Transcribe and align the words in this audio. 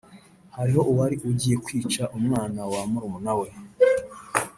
Hariho 0.55 0.81
uwari 0.91 1.15
ugiye 1.29 1.55
kwica 1.65 2.03
umwana 2.17 2.61
wa 2.71 2.81
murumuna 2.91 3.33
we 3.39 3.49